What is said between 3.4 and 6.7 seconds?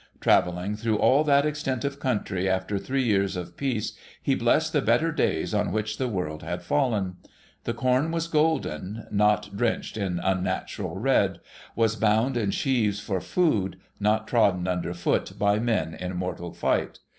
Peace, he blessed the better days on which the world had